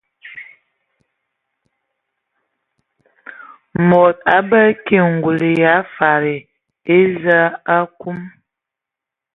Mod 3.89 4.15
abələ 4.37 4.73
ki 4.85 4.97
ngul 5.13 5.39
ya 5.63 5.73
fadi 5.95 6.35
eza 6.99 7.39
akum. 7.77 8.17